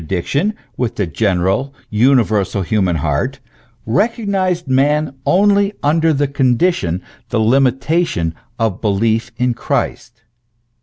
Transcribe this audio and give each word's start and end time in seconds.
diction 0.07 0.55
with 0.77 0.95
the 0.95 1.05
genuine 1.05 1.69
universal 1.91 2.63
human 2.63 2.95
heart, 2.95 3.39
recognised 3.85 4.67
man 4.67 5.13
only 5.27 5.71
under 5.83 6.11
the 6.11 6.27
condition, 6.27 7.03
the 7.29 7.39
limitation, 7.39 8.33
of 8.57 8.81
belief 8.81 9.29
in 9.37 9.53
Christ. 9.53 10.23